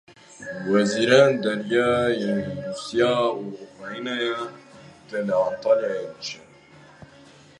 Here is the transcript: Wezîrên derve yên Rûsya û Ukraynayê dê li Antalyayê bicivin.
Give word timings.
Wezîrên 0.69 1.31
derve 1.43 1.87
yên 2.21 2.39
Rûsya 2.63 3.17
û 3.41 3.43
Ukraynayê 3.65 4.39
dê 5.09 5.19
li 5.27 5.35
Antalyayê 5.47 6.05
bicivin. 6.13 6.51